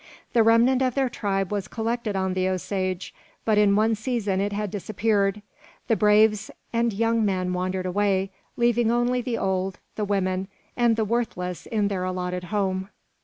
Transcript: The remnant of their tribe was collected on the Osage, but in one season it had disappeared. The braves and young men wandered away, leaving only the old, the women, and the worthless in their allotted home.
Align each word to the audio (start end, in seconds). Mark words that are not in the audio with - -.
The 0.33 0.41
remnant 0.41 0.81
of 0.81 0.95
their 0.95 1.09
tribe 1.09 1.51
was 1.51 1.67
collected 1.67 2.15
on 2.15 2.33
the 2.33 2.49
Osage, 2.49 3.13
but 3.45 3.59
in 3.59 3.75
one 3.75 3.93
season 3.93 4.41
it 4.41 4.51
had 4.51 4.71
disappeared. 4.71 5.43
The 5.89 5.95
braves 5.95 6.49
and 6.73 6.91
young 6.91 7.23
men 7.23 7.53
wandered 7.53 7.85
away, 7.85 8.31
leaving 8.57 8.89
only 8.89 9.21
the 9.21 9.37
old, 9.37 9.77
the 9.97 10.03
women, 10.05 10.47
and 10.75 10.95
the 10.95 11.05
worthless 11.05 11.67
in 11.67 11.87
their 11.87 12.03
allotted 12.03 12.45
home. 12.45 12.89